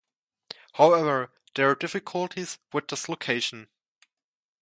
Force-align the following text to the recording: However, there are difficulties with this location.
However, 0.73 1.31
there 1.53 1.69
are 1.69 1.75
difficulties 1.75 2.57
with 2.73 2.87
this 2.87 3.07
location. 3.07 3.67